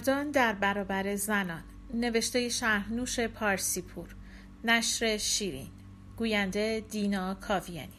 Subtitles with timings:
[0.00, 1.62] مردان در برابر زنان.
[1.94, 4.16] نوشته شهرنوش پارسیپور.
[4.64, 5.68] نشر شیرین.
[6.16, 7.98] گوینده دینا کاویانی.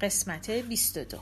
[0.00, 1.18] قسمت 22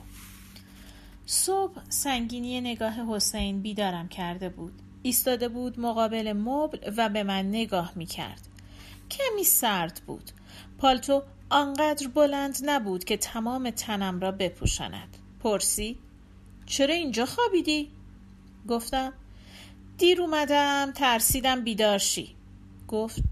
[1.27, 4.73] صبح سنگینی نگاه حسین بیدارم کرده بود.
[5.03, 8.49] ایستاده بود مقابل مبل و به من نگاه می کرد
[9.11, 10.31] کمی سرد بود.
[10.79, 15.17] پالتو آنقدر بلند نبود که تمام تنم را بپوشاند.
[15.41, 15.99] پرسی
[16.67, 17.91] چرا اینجا خوابیدی؟
[18.69, 19.13] گفتم
[20.01, 22.37] دیر اومدم ترسیدم بیدارشی
[22.89, 23.23] گفت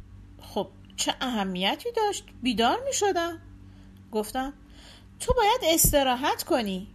[0.40, 3.38] خب چه اهمیتی داشت؟ بیدار می شدم
[4.12, 4.52] گفتم
[5.20, 6.88] تو باید استراحت کنی.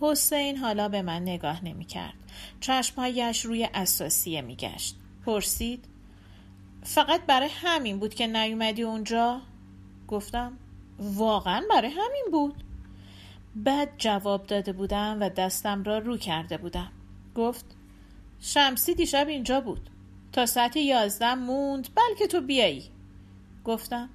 [0.00, 2.14] حسین حالا به من نگاه نمی کرد
[2.60, 5.84] چشمهایش روی اساسیه می گشت پرسید
[6.82, 9.40] فقط برای همین بود که نیومدی اونجا؟
[10.08, 10.58] گفتم
[10.98, 12.64] واقعا برای همین بود.
[13.56, 16.92] بعد جواب داده بودم و دستم را رو کرده بودم.
[17.34, 17.77] گفت
[18.40, 19.90] شمسی دیشب اینجا بود.
[20.32, 22.84] تا ساعت یازده موند بلکه تو بیایی.
[23.64, 24.08] گفتم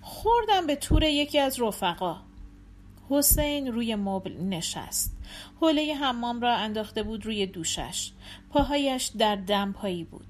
[0.00, 2.20] خوردم به تور یکی از رفقا.
[3.10, 5.16] حسین روی مبل نشست.
[5.60, 8.10] حوله حمام را انداخته بود روی دوشش.
[8.50, 10.26] پاهایش در دمپایی بود.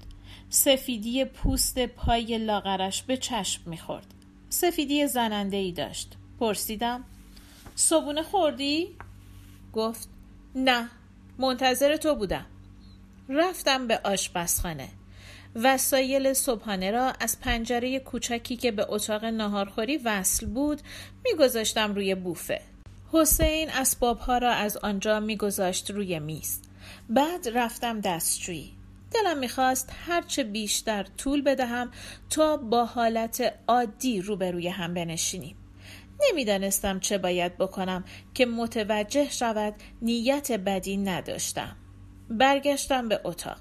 [0.49, 4.13] سفیدی پوست پای لاغرش به چشم می‌خورد.
[4.49, 6.15] سفیدی زننده ای داشت.
[6.39, 7.03] پرسیدم
[7.75, 8.95] صبونه خوردی؟
[9.73, 10.09] گفت
[10.55, 10.89] نه
[11.37, 12.45] منتظر تو بودم.
[13.29, 14.87] رفتم به آشپزخانه.
[15.55, 20.81] وسایل صبحانه را از پنجره کوچکی که به اتاق ناهارخوری وصل بود
[21.25, 22.61] میگذاشتم روی بوفه.
[23.11, 26.61] حسین اسبابها را از آنجا میگذاشت روی میز.
[27.09, 28.71] بعد رفتم دستشویی.
[29.11, 31.91] دلم می‌خواست هرچه بیشتر طول بدهم
[32.29, 35.55] تا با حالت عادی روبروی هم بنشینیم.
[36.29, 41.75] نمی‌دانستم چه باید بکنم که متوجه شود نیت بدی نداشتم.
[42.29, 43.59] برگشتم به اتاق.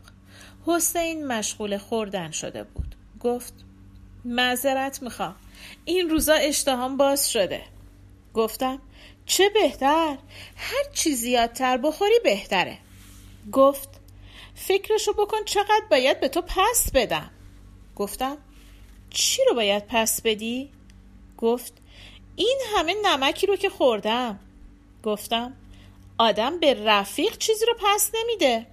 [0.66, 2.94] حسین مشغول خوردن شده بود.
[3.20, 3.54] گفت
[4.24, 5.36] معذرت می‌خوام.
[5.84, 7.62] این روزا اشتهام باز شده.
[8.34, 8.80] گفتم
[9.26, 10.18] چه بهتر؟
[10.56, 12.78] هر چی زیادتر بخوری بهتره.
[13.52, 13.88] گفت
[14.54, 17.30] فکرشو بکن چقدر باید به تو پس بدم.
[17.96, 18.36] گفتم
[19.10, 20.70] چی رو باید پس بدی؟
[21.38, 21.72] گفت
[22.36, 24.38] این همه نمکی رو که خوردم.
[25.02, 25.52] گفتم
[26.18, 28.66] آدم به رفیق چیزی رو پس نمیده.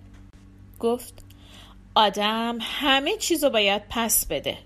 [0.80, 1.14] گفت
[1.96, 4.58] آدم همه چیز رو باید پس بده.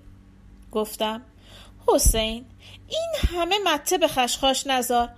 [0.71, 1.21] گفتم
[1.87, 2.45] حسین
[2.87, 5.09] این همه مته به خشخاش نزار.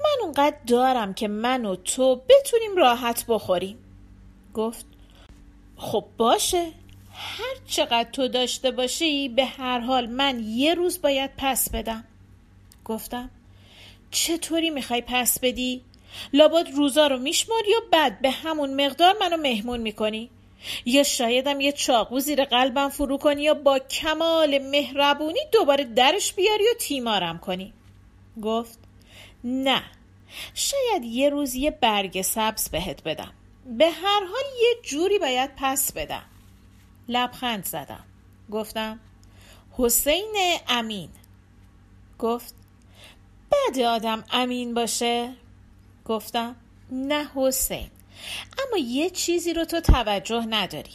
[0.00, 3.78] من اونقدر دارم که من و تو بتونیم راحت بخوریم.
[4.54, 4.86] گفت
[5.76, 6.72] خب باشه.
[7.12, 12.04] هر چقدر تو داشته باشی به هر حال من یه روز باید پس بدم.
[12.84, 13.30] گفتم
[14.10, 15.82] چطوری می‌خوای پس بدی؟
[16.32, 20.30] لابد روزا رو میشماری و بعد به همون مقدار منو مهمون می‌کنی.
[20.84, 26.64] یا شایدم یه چاقو زیر قلبم فرو کنی یا با کمال مهربونی دوباره درش بیاری
[26.64, 27.72] و تیمارم کنی.
[28.42, 28.78] گفت
[29.44, 29.82] نه
[30.54, 33.32] شاید یه روز یه برگ سبز بهت بدم.
[33.66, 36.24] به هر حال یه جوری باید پس بدم.
[37.08, 38.04] لبخند زدم.
[38.50, 39.00] گفتم
[39.72, 40.34] حسین
[40.68, 41.10] امین.
[42.18, 42.54] گفت
[43.50, 45.32] بعد آدم امین باشه.
[46.06, 46.56] گفتم
[46.90, 47.90] نه حسین
[48.66, 50.94] اما یه چیزی رو تو توجه نداری.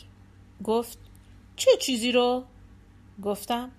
[0.64, 0.98] گفت
[1.56, 2.44] چه چیزی رو؟
[3.24, 3.72] گفتم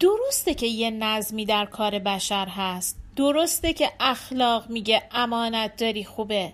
[0.00, 6.52] درسته که یه نظمی در کار بشر هست درسته که اخلاق میگه امانت داری خوبه.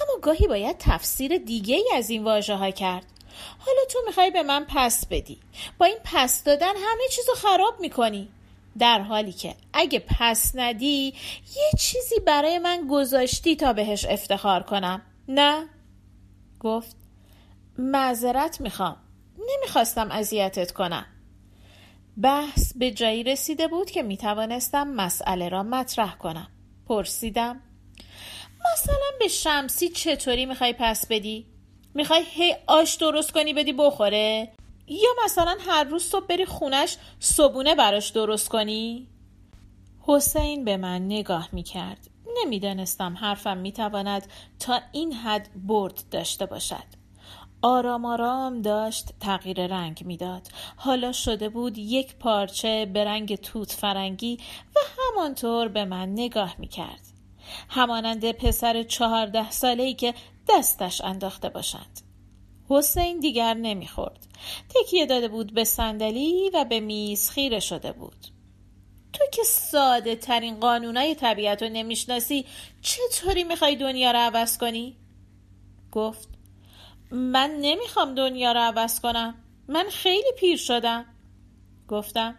[0.00, 3.06] اما گاهی باید تفسیر دیگه ای از این واژه ها کرد.
[3.58, 5.40] حالا تو می‌خوای به من پس بدی.
[5.78, 8.28] با این پس دادن همه چیزو خراب می‌کنی.
[8.78, 11.14] در حالی که اگه پس ندی
[11.56, 15.02] یه چیزی برای من گذاشتی تا بهش افتخار کنم.
[15.28, 15.66] نه؟
[16.60, 16.96] گفت.
[17.78, 18.96] معذرت می‌خوام.
[19.38, 21.06] نمی‌خواستم اذیتت کنم.
[22.22, 26.48] بحث به جایی رسیده بود که می‌توانستم مسئله را مطرح کنم.
[26.86, 27.60] پرسیدم.
[28.74, 31.46] مثلا به شمسی چطوری می‌خوای پس بدی؟
[31.94, 34.52] می‌خوای هی آش درست کنی بدی بخوره؟
[34.86, 39.08] یا مثلا هر روز صبح بری خونش صبونه براش درست کنی؟
[40.00, 42.10] حسین به من نگاه می‌کرد.
[42.36, 44.26] نمی‌دانستم حرفم می‌تواند
[44.58, 47.04] تا این حد برد داشته باشد.
[47.62, 50.48] آرام آرام داشت تغییر رنگ می‌داد.
[50.76, 54.38] حالا شده بود یک پارچه به رنگ توت فرنگی
[54.76, 57.00] و همانطور به من نگاه می‌کرد.
[57.68, 60.14] همانند پسر چهارده ساله ای که
[60.48, 62.03] دستش انداخته باشند.
[62.68, 64.26] حسین دیگر نمی‌خورد.
[64.68, 68.26] تکیه داده بود به صندلی و به میز خیره شده بود.
[69.12, 72.46] تو که ساده ترین قانونای طبیعت رو نمی‌شناسی
[72.82, 74.96] چطوری می‌خوای دنیا رو عوض کنی؟
[75.92, 76.28] گفت
[77.10, 79.34] من نمی‌خوام دنیا رو عوض کنم.
[79.68, 81.06] من خیلی پیر شدم.
[81.88, 82.34] گفتم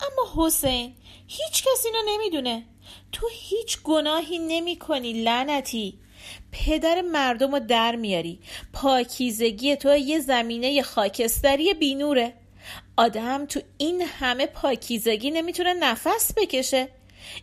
[0.00, 0.94] اما حسین
[1.26, 2.66] هیچ کسی اینو نمی‌دونه.
[3.12, 5.98] تو هیچ گناهی نمی کنی لعنتی.
[6.52, 8.38] پدر مردم رو در میاری.
[8.72, 12.32] پاکیزگی تو یه زمینه خاکستری بینوره.
[12.96, 16.88] آدم تو این همه پاکیزگی نمی‌تونه نفس بکشه.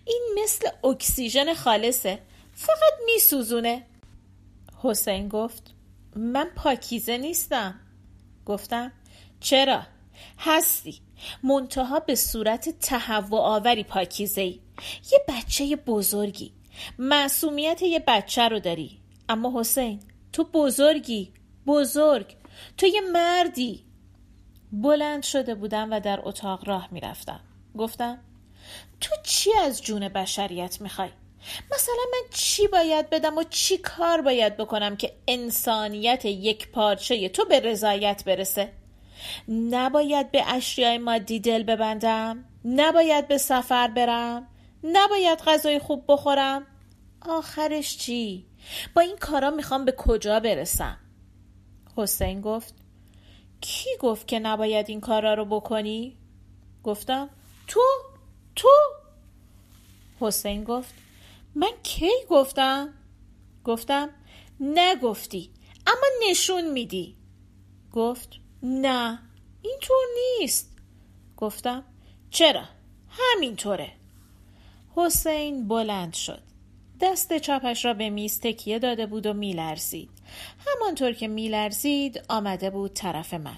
[0.05, 2.19] این مثل اکسیژن خالصه.
[2.53, 3.85] فقط میسوزونه.
[4.81, 5.73] حسین گفت
[6.15, 7.79] من پاکیزه نیستم.
[8.45, 8.91] گفتم
[9.39, 9.83] چرا؟
[10.39, 10.99] هستی.
[11.43, 14.59] منتها به صورت تهوع آوری پاکیزه ای
[15.11, 16.51] یه بچه بزرگی.
[16.99, 18.99] معصومیت یه بچه رو داری
[19.29, 19.99] اما حسین
[20.33, 21.33] تو بزرگی
[21.67, 22.35] بزرگ
[22.77, 23.83] تو یه مردی
[24.71, 27.39] بلند شده بودم و در اتاق راه می‌رفتم
[27.77, 28.19] گفتم
[29.01, 31.09] تو چی از جون بشریت می‌خوای؟
[31.71, 37.45] مثلا من چی باید بدم و چی کار باید بکنم که انسانیت یک پارچه تو
[37.45, 38.73] به رضایت برسه؟
[39.49, 44.47] نباید به اشیای مادی دل ببندم؟ نباید به سفر برم؟
[44.83, 46.65] نباید غذای خوب بخورم؟
[47.21, 48.45] آخرش چی؟
[48.95, 50.97] با این کارا می‌خوام به کجا برسم؟
[51.97, 52.73] حسین گفت
[53.61, 56.17] کی گفت که نباید این کارا رو بکنی؟
[56.83, 57.29] گفتم
[57.67, 57.81] تو
[58.55, 58.69] تو
[60.19, 60.93] حسین گفت
[61.55, 62.93] من کی گفتم؟
[63.63, 64.09] گفتم
[64.59, 65.51] نگفتی
[65.87, 67.15] اما نشون میدی
[67.91, 68.29] گفت
[68.63, 69.19] نه
[69.61, 70.05] اینطور
[70.39, 70.77] نیست
[71.37, 71.83] گفتم
[72.29, 72.63] چرا
[73.09, 73.91] همینطوره
[74.95, 76.41] حسین بلند شد.
[77.01, 80.09] دست چپش را به میز تکیه داده بود و میلرزید.
[80.67, 83.57] همانطور که میلرزید آمده بود طرف من.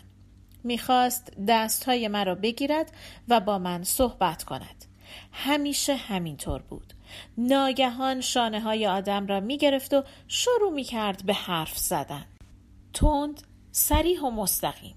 [0.63, 2.91] می‌خواست دستهای مرا بگیرد
[3.27, 4.85] و با من صحبت کند.
[5.31, 6.93] همیشه همینطور بود.
[7.37, 12.25] ناگهان شانه های آدم را می‌گرفت و شروع می‌کرد به حرف زدن.
[12.93, 14.95] تند سریح و مستقیم.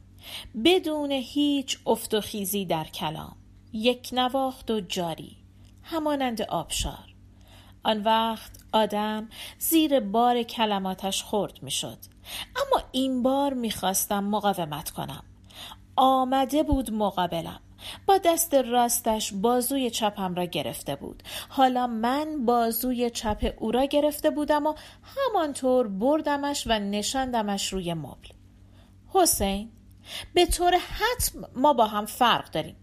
[0.65, 3.37] بدون هیچ افت و خیزی در کلام.
[3.73, 5.38] یک نواخت و جاری.
[5.91, 7.15] همانند آبشار.
[7.83, 11.99] آن وقت آدم زیر بار کلماتش خورد می‌شد.
[12.57, 15.25] اما این بار می‌خواستم مقاومت کنم.
[15.97, 17.61] آمده بود مقابلم.
[18.07, 21.23] با دست راستش بازوی چپم را گرفته بود.
[21.49, 24.75] حالا من بازوی چپ او را گرفته بودم و
[25.17, 28.29] همانطور بردمش و نشاندمش روی مبل.
[29.09, 29.71] حسین
[30.35, 32.77] به طور حتم ما با هم فرق داریم.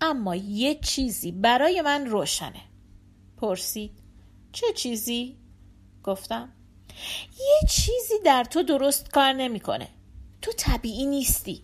[0.00, 2.60] اما یه چیزی برای من روشنه.
[3.36, 4.02] پرسید
[4.52, 5.38] چه چیزی؟
[6.02, 6.52] گفتم
[7.38, 9.88] یه چیزی در تو درست کار نمی‌کنه.
[10.42, 11.62] تو طبیعی نیستی.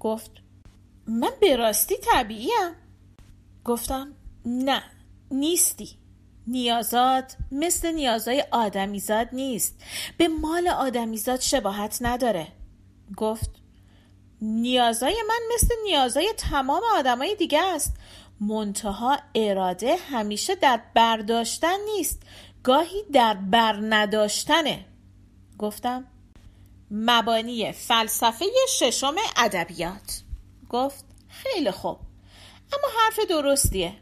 [0.00, 0.30] گفت
[1.06, 2.74] من به راستی طبیعیم.
[3.64, 4.12] گفتم
[4.44, 4.82] نه
[5.30, 5.98] نیستی.
[6.46, 9.82] نیازات مثل نیازهای آدمیزاد نیست.
[10.18, 12.48] به مال آدمیزاد شباهت نداره.
[13.16, 13.50] گفت
[14.42, 17.96] نیازهای من مثل نیازهای تمام آدمای دیگه است.
[18.40, 22.22] منتها اراده همیشه در برداشتن نیست.
[22.62, 24.84] گاهی در بر نداشتنه.
[25.58, 26.04] گفتم
[26.90, 30.22] مبانی فلسفه ششم ادبیات.
[30.68, 31.98] گفت خیلی خوب.
[32.72, 33.92] اما حرف درستیه.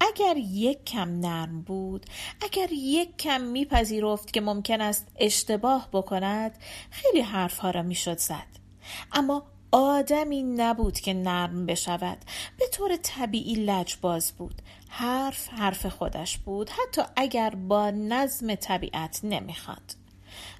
[0.00, 2.06] اگر یک کم نرم بود
[2.40, 6.58] اگر یک کم میپذیرفت که ممکن است اشتباه بکند
[6.90, 8.67] خیلی حرفها را می‌شد زد.
[9.12, 9.42] اما
[9.72, 12.18] آدمی نبود که نرم بشود.
[12.58, 14.62] به طور طبیعی لجباز بود.
[14.88, 19.96] حرف حرف خودش بود حتی اگر با نظم طبیعت نمی‌خواد.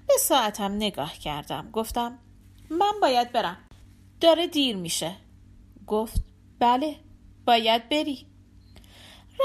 [0.09, 1.71] به ساعتم نگاه کردم.
[1.71, 2.19] گفتم
[2.71, 3.57] من باید برم.
[4.21, 5.15] داره دیر میشه.
[5.87, 6.23] گفت
[6.59, 6.97] بله
[7.47, 8.27] باید بری.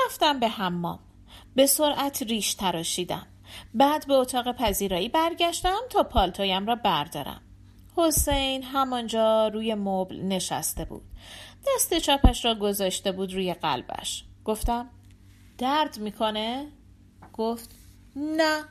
[0.06, 1.00] رفتم به حمام.
[1.56, 3.28] به سرعت ریش تراشیدم.
[3.74, 7.42] بعد به اتاق پذیرایی برگشتم تا پالتویم را بردارم.
[7.96, 11.04] حسین همانجا روی مبل نشسته بود.
[11.68, 14.24] دست چپش را گذاشته بود روی قلبش.
[14.46, 14.90] گفتم
[15.58, 16.68] درد می‌کنه؟
[17.34, 17.70] گفت
[18.16, 18.64] نه.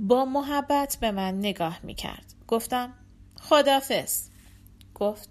[0.00, 2.34] با محبت به من نگاه می‌کرد.
[2.48, 2.92] گفتم
[3.40, 4.28] خدافز
[4.94, 5.28] گفت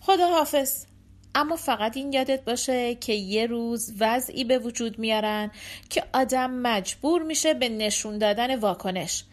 [0.00, 0.86] خدا حافظ
[1.34, 5.50] اما فقط این یادت باشه که یه روز وضعی به وجود میارن
[5.90, 9.24] که آدم مجبور میشه به نشون دادن واکنش.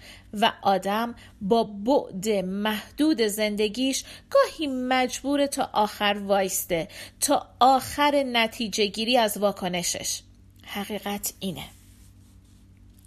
[0.41, 6.87] و آدم با بعد محدود زندگیش گاهی مجبور تا آخر وایسته
[7.19, 10.21] تا آخر نتیجه گیری از واکنشش.
[10.65, 11.65] حقیقت اینه.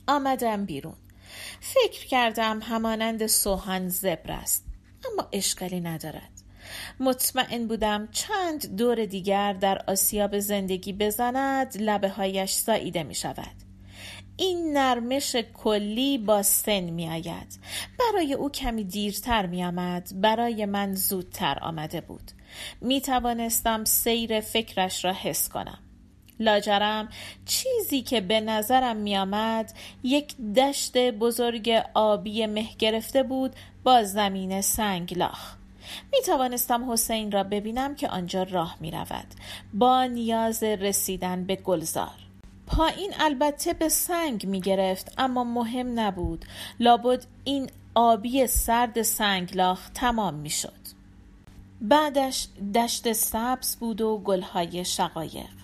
[0.07, 0.97] آمدم بیرون.
[1.61, 4.65] فکر کردم همانند سوهان زبر است
[5.13, 6.31] اما اشکالی ندارد.
[7.01, 13.68] مطمئن بودم چند دور دیگر در آسیاب زندگی بزند لبه هایش ساییده می شود
[14.41, 17.59] این نرمش کلی با سن می آید
[17.99, 22.31] برای او کمی دیرتر می آمد برای من زودتر آمده بود.
[22.81, 25.79] می توانستم سیر فکرش را حس کنم.
[26.41, 27.09] لاجرم
[27.47, 33.53] چیزی که به نظرم می آمد یک دشت بزرگ آبی مه گرفته بود
[33.85, 35.55] با زمین سنگلاخ
[36.13, 39.27] می توانستم حسین را ببینم که آنجا راه می رود
[39.75, 42.28] با نیاز رسیدن به گلزار.
[42.69, 46.45] پایین البته به سنگ می گرفت اما مهم نبود.
[46.81, 50.89] لابد این آبی سرد سنگلاخ تمام می شد
[51.81, 55.59] بعدش دشت سبز بود و گلهای شقایق.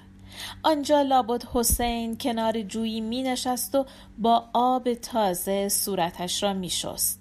[0.63, 3.87] آنجا لابد حسین کنار جویی می نشست و
[4.19, 7.21] با آب تازه صورتش را می شست.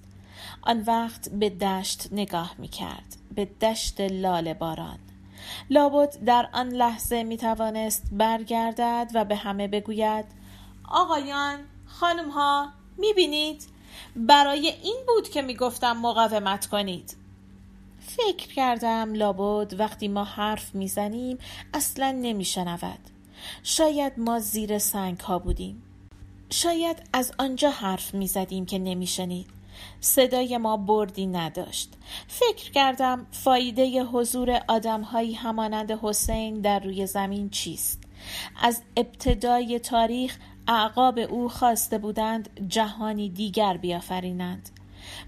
[0.61, 4.99] آن وقت به دشت نگاه می کرد به دشت لال باران.
[5.69, 10.25] لابد در آن لحظه می توانست برگردد و به همه بگوید
[10.89, 13.67] آقایان خانم ها می بینید
[14.15, 17.17] برای این بود که می گفتم مقاومت کنید.
[17.99, 21.37] فکر کردم لابد وقتی ما حرف می‌زنیم
[21.73, 22.99] اصلا نمیشنود.
[23.63, 25.83] شاید ما زیر سنگ ها بودیم.
[26.49, 29.47] شاید از آنجا حرف می‌زدیم که نمیشنید.
[29.99, 31.93] صدای ما بردی نداشت.
[32.27, 38.03] فکر کردم فایده حضور آدمهایی همانند حسین در روی زمین چیست.
[38.61, 40.37] از ابتدای تاریخ
[40.67, 44.69] اعقاب او خواسته بودند جهانی دیگر بیافرینند.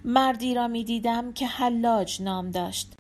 [0.06, 2.94] مردی را می دیدم که حلاج نام داشت.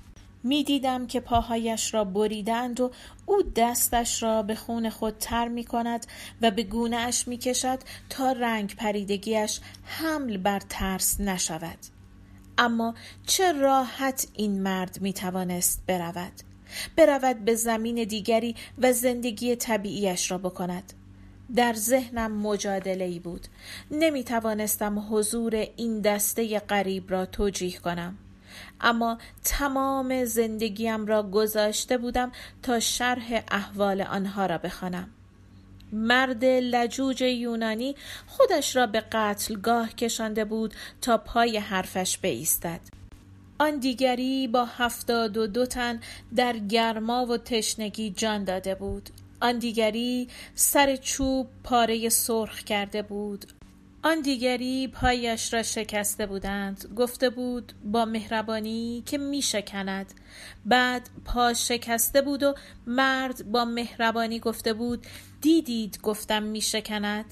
[0.46, 2.92] می دیدم که پاهایش را بریدند و
[3.26, 6.06] او دستش را به خون خود تر می کند
[6.42, 11.78] و به گونه اش می کشد تا رنگ پریدگیش حمل بر ترس نشود.
[12.58, 16.34] اما چه راحت این مرد می توانست برود.
[16.96, 20.94] برود به زمین دیگری و زندگی طبیعیش را بکند.
[21.56, 23.48] در ذهنم مجادله ای بود.
[23.92, 28.18] نمی توانستم حضور این دسته غریب را توجیه کنم.
[28.82, 32.32] اما تمام زندگیم را گذاشته بودم
[32.64, 35.10] تا شرح احوال آنها را بخوانم.
[35.94, 37.96] مرد لجوج یونانی
[38.28, 42.80] خودش را به قتلگاه کشانده بود تا پای حرفش بایستد.
[43.60, 46.00] آن دیگری با هفتاد و دو تن
[46.36, 49.10] در گرما و تشنگی جان داده بود.
[49.42, 53.46] آن دیگری سر چوب پاره سرخ کرده بود.
[54.06, 56.94] آن دیگری پایش را شکسته بودند.
[56.96, 60.14] گفته بود با مهربانی که می شکند
[60.66, 62.56] بعد پا شکسته بود و
[62.88, 65.08] مرد با مهربانی گفته بود
[65.42, 67.26] دیدید گفتم می شکند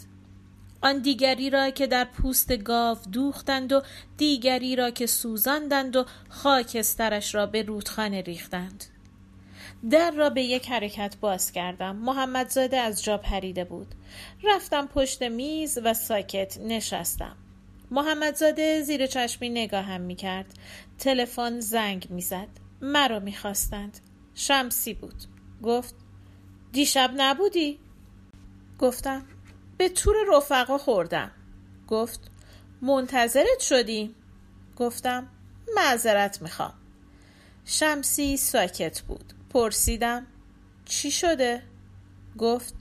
[0.82, 3.82] آن دیگری را که در پوست گاو دوختند و
[4.18, 8.93] دیگری را که سوزاندند و خاکسترش را به رودخانه ریختند.
[9.90, 11.96] در را به یک حرکت باز کردم.
[11.96, 13.96] محمدزاده از جا پریده بود.
[14.44, 17.36] رفتم پشت میز و ساکت نشستم.
[17.92, 20.54] محمدزاده زیر چشمی نگاهم می کرد
[20.98, 22.48] تلفن زنگ می‌زد.
[22.82, 24.00] مرا می‌خواستند.
[24.36, 25.24] شمسی بود.
[25.64, 25.96] گفت
[26.72, 27.80] دیشب نبودی؟
[28.80, 29.26] گفتم
[29.78, 31.32] به طور رفقا خوردم.
[31.88, 32.20] گفت
[32.82, 34.16] منتظرت شدیم
[34.78, 35.28] گفتم
[35.76, 36.74] معذرت می‌خوام.
[37.66, 39.33] شمسی ساکت بود.
[39.54, 40.28] پرسیدم
[40.86, 41.64] چی شده؟
[42.38, 42.76] گفت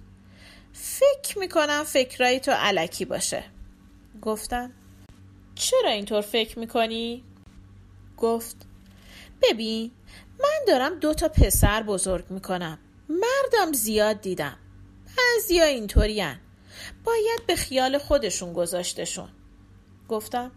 [0.72, 3.44] فکر می‌کنم فکرایی تو علکی باشه
[4.22, 4.72] گفتم
[5.54, 7.24] چرا اینطور فکر می‌کنی؟
[8.16, 8.56] گفت
[9.42, 9.90] ببین
[10.40, 14.56] من دارم دو تا پسر بزرگ می‌کنم مردم زیاد دیدم
[15.16, 16.36] بعضیا اینطورین
[17.04, 19.28] باید به خیال خودشون گذاشتشون
[20.08, 20.52] گفتم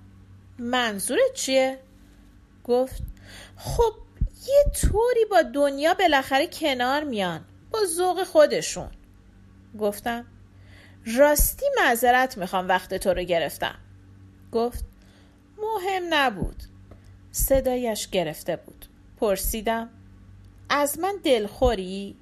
[0.59, 1.79] منظورت چیه؟
[2.63, 3.01] گفت
[3.57, 3.93] خب
[4.47, 8.89] یه طوری با دنیا بالاخره کنار میان با ذوق خودشون.
[9.79, 10.25] گفتم
[11.17, 13.75] راستی معذرت می‌خوام وقت تو رو گرفتم.
[14.51, 14.85] گفت
[15.57, 16.63] مهم نبود.
[17.31, 18.85] صدایش گرفته بود.
[19.17, 19.89] پرسیدم
[20.69, 22.15] از من دلخوری؟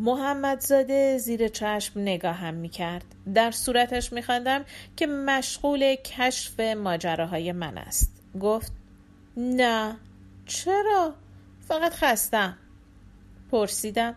[0.00, 3.04] محمدزاده زیر چشم نگاهم می‌کرد.
[3.34, 4.64] در صورتش میخواندم
[4.96, 8.12] که مشغول کشف ماجراهای من است.
[8.40, 8.72] گفت
[9.36, 9.96] نه.
[10.46, 11.14] چرا؟
[11.68, 12.58] فقط خستم.
[13.50, 14.14] پرسیدم.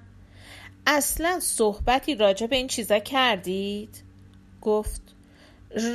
[0.88, 4.04] اصلا صحبتی راجع به این چیزا کردید؟
[4.62, 5.02] گفت.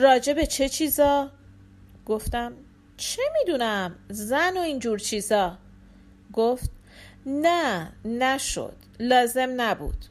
[0.00, 1.30] راجع به چه چیزا؟
[2.06, 2.52] گفتم.
[2.96, 5.58] چه می‌دونم؟ زن و اینجور چیزا.
[6.32, 6.70] گفت.
[7.26, 8.76] نه نشد.
[9.00, 10.04] لازم نبود.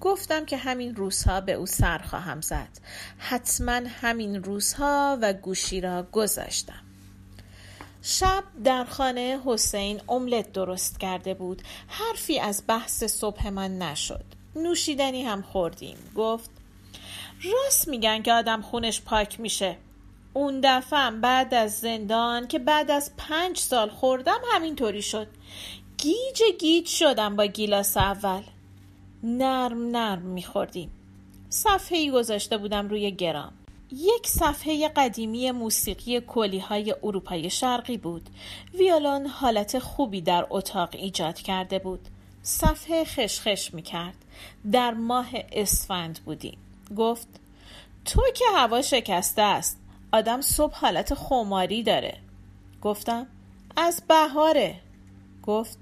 [0.00, 2.78] گفتم که همین روزها به او سر خواهم زد.
[3.18, 6.83] حتما همین روزها و گوشی را گذاشتم.
[8.06, 11.62] شب در خانه حسین املت درست کرده بود.
[11.88, 14.24] حرفی از بحث صبح من نشد.
[14.56, 15.96] نوشیدنی هم خوردیم.
[16.16, 16.50] گفت
[17.42, 19.76] راست میگن که آدم خونش پاک میشه.
[20.32, 25.26] اون دفعه بعد از زندان که بعد از پنج سال خوردم همینطوری شد.
[25.96, 28.42] گیج گیج شدم با گیلاس اول.
[29.22, 30.90] نرم نرم میخوردیم.
[31.48, 33.52] صفحه ای گذاشته بودم روی گرام.
[33.96, 38.28] یک صفحه قدیمی موسیقی کولی های اروپای شرقی بود.
[38.74, 42.08] ویولون حالت خوبی در اتاق ایجاد کرده بود.
[42.42, 44.14] صفحه خشخش می کرد
[44.72, 46.58] در ماه اسفند بودیم.
[46.96, 47.28] گفت
[48.04, 49.80] تو که هوا شکسته است.
[50.12, 52.16] آدم صبح حالت خماری داره.
[52.82, 53.26] گفتم
[53.76, 54.80] از بهاره.
[55.42, 55.78] گفت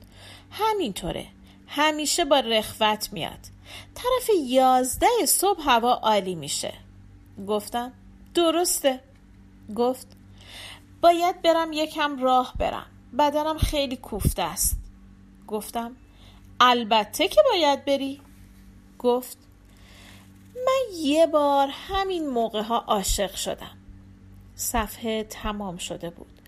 [0.50, 1.26] همینطوره.
[1.66, 3.47] همیشه با رخوت میاد.
[3.95, 6.73] طرف یازده صبح هوا عالی میشه.
[7.49, 7.92] گفتم
[8.35, 9.01] درسته.
[9.77, 10.07] گفت
[11.01, 12.87] باید برم یکم راه برم.
[13.19, 14.79] بدنم خیلی کوفته است.
[15.47, 15.97] گفتم
[16.61, 18.21] البته که باید بری.
[18.99, 19.39] گفت
[20.55, 23.79] من یه بار همین موقع ها عاشق شدم.
[24.55, 26.41] صفحه تمام شده بود.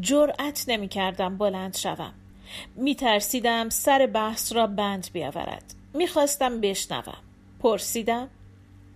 [0.00, 2.14] جرأت نمی کردم بلند شوم.
[2.76, 5.74] می ترسیدم سر بحث را بند بیاورد.
[5.94, 7.18] می خواستم بشنوم.
[7.60, 8.28] پرسیدم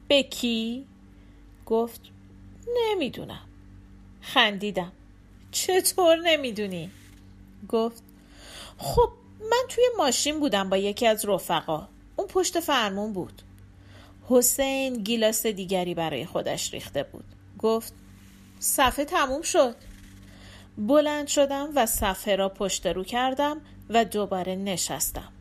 [0.08, 0.87] به کی؟
[1.66, 2.12] گفت
[2.74, 3.48] نمی‌دونم.
[4.20, 4.92] خندیدم.
[5.50, 6.90] چطور نمی‌دونی؟
[7.68, 8.02] گفت
[8.78, 9.10] خب
[9.50, 11.88] من توی ماشین بودم با یکی از رفقا.
[12.16, 13.42] اون پشت فرمون بود.
[14.28, 17.24] حسین گیلاس دیگری برای خودش ریخته بود.
[17.58, 17.92] گفت
[18.58, 19.74] صفحه تموم شد.
[20.78, 23.60] بلند شدم و صفحه را پشت رو کردم
[23.90, 25.32] و دوباره نشستم.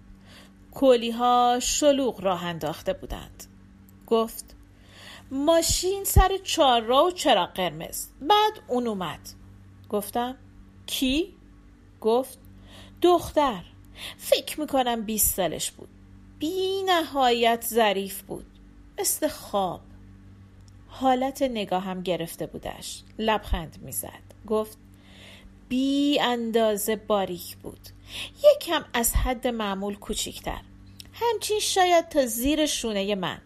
[0.71, 3.43] کلی ها شلوغ راه انداخته بودند.
[4.07, 4.55] گفت
[5.31, 9.19] ماشین سر چهار را و چراغ قرمز؟ بعد اون اومد.
[9.89, 10.37] گفتم
[10.85, 11.33] کی؟
[12.01, 12.39] گفت
[13.01, 13.63] دختر.
[14.17, 15.89] فکر می‌کنم 20 سالش بود.
[16.39, 18.45] بی نهایت ظریف بود.
[18.99, 19.81] مثل خواب.
[20.87, 23.03] حالت نگاهم گرفته بودش.
[23.19, 24.33] لبخند می‌زد.
[24.47, 24.77] گفت
[25.69, 27.89] بی اندازه باریک بود.
[28.43, 30.61] یکم از حد معمول کوچیکتر.
[31.13, 33.41] همچین شاید تا زیر شونه من.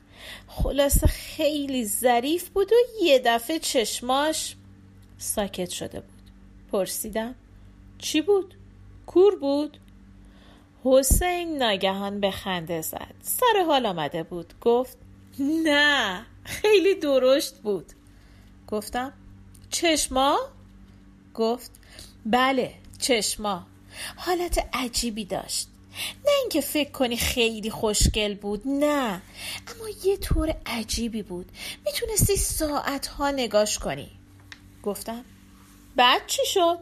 [0.47, 4.55] خلاصه خیلی ظریف بود و یه دفعه چشماش
[5.17, 6.21] ساکت شده بود
[6.71, 7.35] پرسیدم
[7.97, 8.55] چی بود؟
[9.05, 9.77] کور بود؟
[10.83, 14.97] حسین ناگهان به خنده زد سر حال آمده بود گفت
[15.39, 17.85] نه خیلی درشت بود
[18.67, 19.13] گفتم
[19.69, 20.39] چشما؟
[21.33, 21.71] گفت
[22.25, 23.67] بله چشما
[24.15, 25.67] حالت عجیبی داشت
[26.25, 29.21] نه اینکه فکر کنی خیلی خوشگل بود نه.
[29.67, 31.51] اما یه طور عجیبی بود.
[31.85, 34.11] می‌تونستی ساعتها نگاش کنی.
[34.83, 35.25] گفتم
[35.95, 36.79] بعد چی شد؟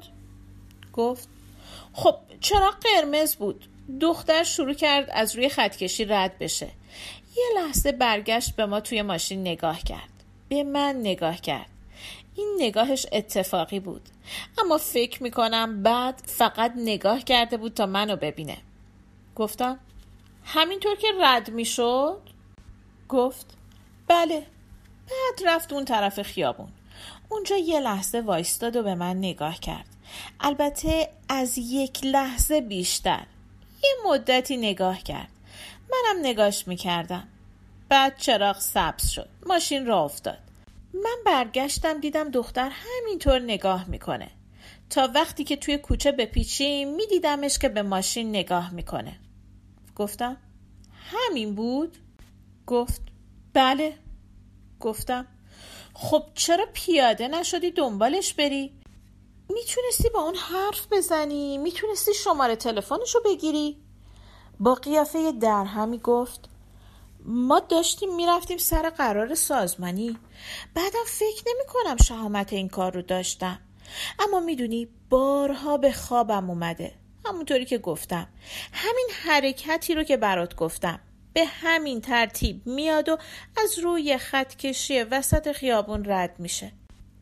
[0.94, 1.28] گفت
[1.94, 3.66] خب چرا قرمز بود؟
[4.02, 6.70] دختر شروع کرد از روی خطکشی رد بشه.
[7.36, 10.10] یه لحظه برگشت به ما توی ماشین نگاه کرد.
[10.50, 11.70] به من نگاه کرد.
[12.36, 14.02] این نگاهش اتفاقی بود.
[14.58, 18.58] اما فکر می‌کنم بعد فقط نگاه کرده بود تا منو ببینه.
[19.36, 19.80] گفتم
[20.46, 22.22] همینطور که رد می‌شد؟
[23.10, 23.58] گفت
[24.08, 24.46] بله
[25.10, 26.70] بعد رفت اون طرف خیابون.
[27.30, 29.86] اونجا یه لحظه وایستاد و به من نگاه کرد.
[30.40, 33.26] البته از یک لحظه بیشتر.
[33.84, 35.30] یه مدتی نگاه کرد.
[35.92, 37.28] منم نگاش می‌کردم.
[37.90, 39.30] بعد چراغ سبز شد.
[39.46, 40.40] ماشین را افتاد.
[40.94, 44.32] من برگشتم دیدم دختر همینطور نگاه می‌کنه.
[44.90, 49.20] تا وقتی که توی کوچه بپیچیم میدیدمش که به ماشین نگاه می‌کنه
[49.96, 50.38] گفتم
[50.94, 51.98] همین بود؟
[52.68, 53.02] گفت
[53.54, 53.94] بله
[54.80, 55.28] گفتم
[55.94, 58.72] خب چرا پیاده نشدی دنبالش بری؟
[59.50, 63.78] می‌تونستی با اون حرف بزنی؟ می‌تونستی شماره تلفنشو بگیری؟
[64.60, 66.50] با قیافه درهمی گفت
[67.26, 70.18] ما داشتیم می‌رفتیم سر قرار سازمانی
[70.74, 73.60] بعدم فکر نمی کنم شهامت این کار رو داشتم
[74.20, 76.92] اما می‌دونی بارها به خوابم اومده.
[77.26, 78.28] همونطوری که گفتم.
[78.74, 81.00] همین حرکتی رو که برات گفتم.
[81.34, 83.18] به همین ترتیب میاد و
[83.64, 86.72] از روی خط کشی وسط خیابون رد میشه.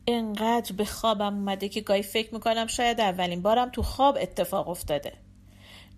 [0.07, 5.13] انقدر به خوابم اومده که گاهی فکر می‌کنم شاید اولین بارم تو خواب اتفاق افتاده.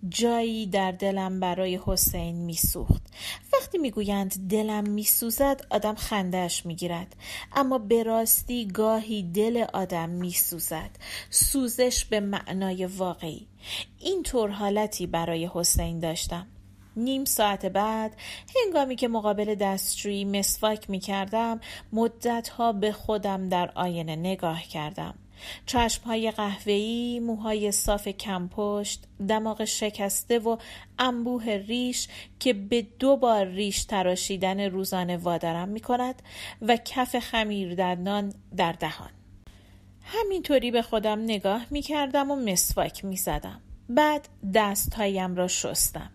[0.08, 3.02] جایی در دلم برای حسین میسوخت.
[3.52, 7.16] وقتی می‌گویند دلم میسوزد آدم خندهش می‌گیرد.
[7.52, 10.90] اما به راستی گاهی دل آدم میسوزد.
[11.30, 13.46] سوزش به معنای واقعی.
[14.00, 16.46] این طور حالتی برای حسین داشتم.
[16.96, 18.16] نیم ساعت بعد
[18.64, 21.60] هنگامی که مقابل دستشویی مسواک می کردم
[21.92, 25.14] مدت ها به خودم در آینه نگاه کردم.
[25.66, 30.56] چشمهای قهوه‌ای، موهای صاف کمپشت، دماغ شکسته و
[30.98, 32.08] انبوه ریش
[32.40, 36.22] که به دو بار ریش تراشیدن روزانه وادارم می کند
[36.62, 39.10] و کف خمیر دندان در دهان.
[40.04, 43.60] همینطوری به خودم نگاه می کردم و مسواک می زدم.
[43.88, 46.10] بعد دستهایم را شستم.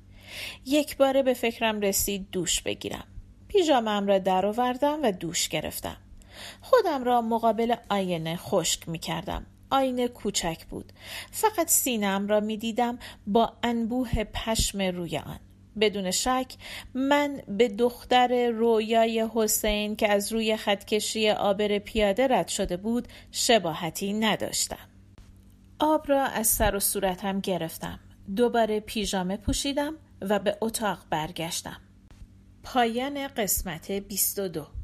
[0.66, 3.08] یک باره به فکرم رسید دوش بگیرم.
[3.48, 5.98] پیژامم را درآوردم و دوش گرفتم.
[6.62, 9.46] خودم را مقابل آینه خشک می کردم.
[9.72, 10.94] آینه کوچک بود.
[11.32, 15.40] فقط سینم را می دیدم با انبوه پشم روی آن.
[15.80, 16.54] بدون شک
[16.94, 24.14] من به دختر رویای حسین که از روی خطکشی آبر پیاده رد شده بود شباهتی
[24.14, 24.90] نداشتم.
[25.80, 28.00] آب را از سر و صورتم گرفتم.
[28.36, 31.82] دوباره پیژامه پوشیدم و به اتاق برگشتم.
[32.64, 34.79] پایان قسمت 22